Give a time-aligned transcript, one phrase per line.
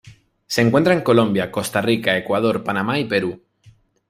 [0.47, 3.39] Se encuentra en Colombia, Costa Rica, Ecuador, Panamá y Perú.